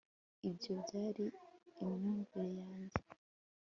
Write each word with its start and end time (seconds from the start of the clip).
ibyo 0.49 0.71
byari 0.81 1.25
imyumvire 1.81 2.51
yanjye 2.61 2.99